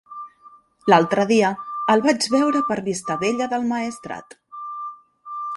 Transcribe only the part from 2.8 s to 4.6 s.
Vistabella del Maestrat.